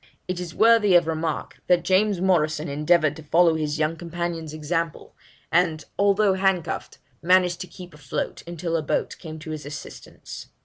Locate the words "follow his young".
3.23-3.95